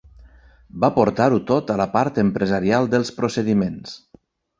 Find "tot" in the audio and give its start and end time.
1.51-1.69